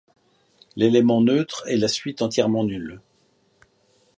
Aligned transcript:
L'élément 0.75 1.21
neutre 1.21 1.63
est 1.67 1.77
la 1.77 1.87
suite 1.87 2.23
entièrement 2.23 2.63
nulle. 2.63 2.99